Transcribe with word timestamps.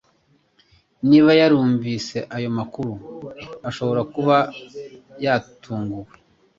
Niba 1.09 1.31
yarumvise 1.39 2.17
ayo 2.35 2.49
makuru, 2.57 2.93
ashobora 3.69 4.01
kuba 4.13 4.37
yatunguwe 5.23 6.13